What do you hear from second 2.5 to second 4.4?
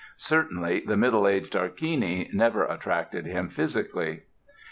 attracted him physically.